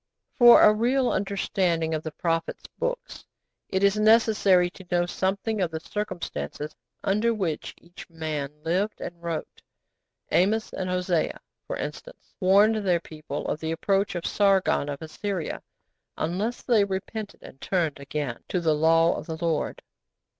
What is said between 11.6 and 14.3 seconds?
for instance, warned their people of the approach of